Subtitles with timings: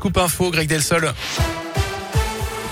[0.00, 1.12] Scoop Info, Greg Delsol.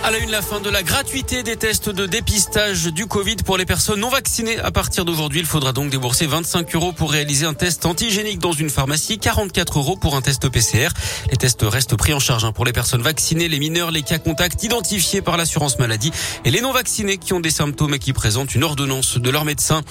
[0.04, 3.58] À la une, la fin de la gratuité des tests de dépistage du Covid pour
[3.58, 4.58] les personnes non vaccinées.
[4.60, 8.52] À partir d'aujourd'hui, il faudra donc débourser 25 euros pour réaliser un test antigénique dans
[8.52, 10.88] une pharmacie, 44 euros pour un test PCR.
[11.30, 14.18] Les tests restent pris en charge hein, pour les personnes vaccinées, les mineurs, les cas
[14.18, 16.12] contacts identifiés par l'assurance maladie
[16.44, 19.44] et les non vaccinés qui ont des symptômes et qui présentent une ordonnance de leur
[19.44, 19.82] médecin.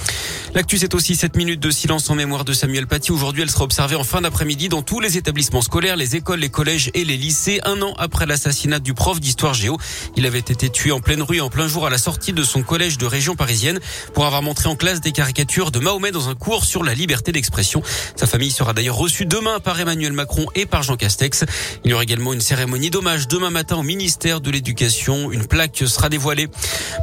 [0.54, 3.12] L'actu, c'est aussi 7 minutes de silence en mémoire de Samuel Paty.
[3.12, 6.50] Aujourd'hui, elle sera observée en fin d'après-midi dans tous les établissements scolaires, les écoles, les
[6.50, 9.78] collèges et les lycées, un an après l'assassinat du prof d'histoire géo.
[10.16, 12.64] Il avait été tué en pleine rue, en plein jour, à la sortie de son
[12.64, 13.80] collège de région parisienne
[14.14, 17.32] pour avoir montré en classe des caricatures de Mahomet dans un cours sur la liberté
[17.32, 17.84] d'expression.
[18.16, 21.44] Sa famille sera d'ailleurs reçue demain par Emmanuel Macron et par Jean Castex.
[21.84, 25.32] Il y aura également une cérémonie d'hommage demain matin au ministère de l'Éducation.
[25.32, 26.48] Une plaque sera dévoilée.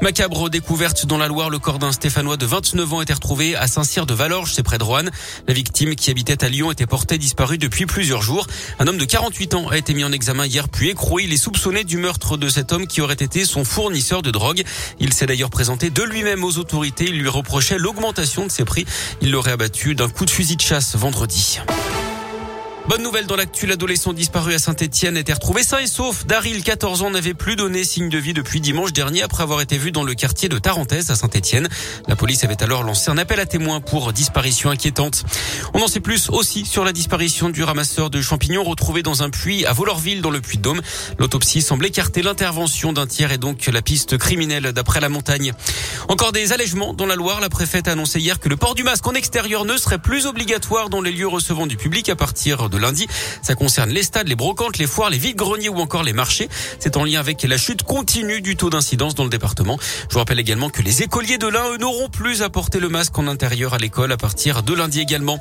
[0.00, 3.12] Macabre découverte dans la Loire, le corps d'un Stéphanois de 29 ans été
[3.56, 5.11] à Saint-Cyr de Valorges, c'est près de Roanne.
[5.48, 8.47] La victime qui habitait à Lyon était portée disparue depuis plusieurs jours.
[8.79, 11.25] Un homme de 48 ans a été mis en examen hier puis écroué.
[11.25, 14.62] Il est soupçonné du meurtre de cet homme qui aurait été son fournisseur de drogue.
[15.00, 17.06] Il s'est d'ailleurs présenté de lui-même aux autorités.
[17.08, 18.86] Il lui reprochait l'augmentation de ses prix.
[19.20, 21.58] Il l'aurait abattu d'un coup de fusil de chasse vendredi.
[22.86, 26.27] Bonne nouvelle dans l'actu, l'adolescent disparu à Saint-Etienne était retrouvé sain et sauf.
[26.27, 29.78] Daryl, 14 ans, n'avait plus donné signe de vie depuis dimanche dernier après avoir été
[29.78, 31.66] vu dans le quartier de Tarentaise à Saint-Etienne.
[32.08, 35.24] La police avait alors lancé un appel à témoins pour disparition inquiétante.
[35.72, 39.30] On en sait plus aussi sur la disparition du ramasseur de champignons retrouvé dans un
[39.30, 40.82] puits à Volorville dans le Puy-de-Dôme.
[41.18, 45.55] L'autopsie semble écarter l'intervention d'un tiers et donc la piste criminelle d'après la montagne.
[46.08, 47.40] Encore des allègements dans la Loire.
[47.40, 50.27] La préfète a annoncé hier que le port du masque en extérieur ne serait plus
[50.27, 53.06] obligatoire dans les lieux recevant du public à partir de lundi.
[53.42, 56.48] Ça concerne les stades, les brocantes, les foires, les vides-greniers ou encore les marchés.
[56.78, 59.78] C'est en lien avec la chute continue du taux d'incidence dans le département.
[60.08, 63.19] Je vous rappelle également que les écoliers de l'Ain, n'auront plus à porter le masque
[63.19, 65.39] en intérieur à l'école à partir de lundi également.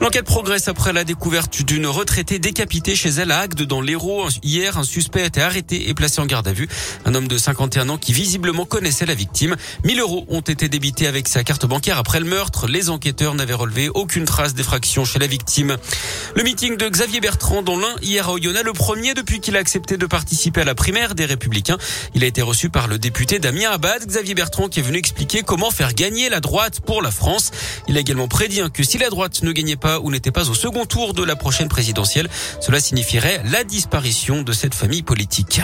[0.00, 4.28] L'enquête progresse après la découverte d'une retraitée décapitée chez elle à Agde dans l'Hérault.
[4.42, 6.68] Hier, un suspect a été arrêté et placé en garde à vue.
[7.04, 9.56] Un homme de 51 ans qui visiblement connaissait la victime.
[9.84, 12.66] 1000 euros ont été débités avec sa carte bancaire après le meurtre.
[12.66, 15.76] Les enquêteurs n'avaient relevé aucune trace d'effraction chez la victime.
[16.34, 19.60] Le meeting de Xavier Bertrand dans l'un hier à Oyonnax, le premier depuis qu'il a
[19.60, 21.78] accepté de participer à la primaire des Républicains.
[22.14, 25.42] Il a été reçu par le député Damien Abad, Xavier Bertrand qui est venu expliquer
[25.42, 27.52] comment faire gagner la droite pour la France.
[27.86, 30.54] Il a également prédit que si la droite ne gagnait pas ou n'était pas au
[30.54, 32.28] second tour de la prochaine présidentielle,
[32.60, 35.60] cela signifierait la disparition de cette famille politique.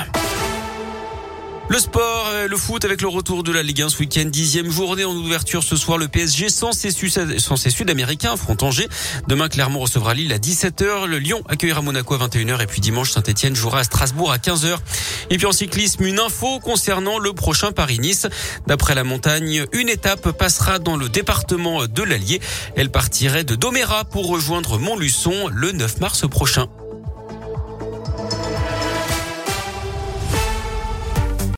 [1.73, 4.71] Le sport, euh, le foot avec le retour de la Ligue 1 ce week-end, dixième
[4.71, 5.97] journée en ouverture ce soir.
[5.97, 8.91] Le PSG sans ses, Sud-Américains affronte Angers.
[9.27, 11.07] Demain, Clermont recevra Lille à 17h.
[11.07, 12.63] Le Lyon accueillera Monaco à 21h.
[12.63, 14.77] Et puis dimanche, Saint-Etienne jouera à Strasbourg à 15h.
[15.31, 18.27] Et puis en cyclisme, une info concernant le prochain Paris-Nice.
[18.67, 22.43] D'après la montagne, une étape passera dans le département de l'Allier.
[22.77, 26.69] Elle partirait de Doméra pour rejoindre Montluçon le 9 mars prochain.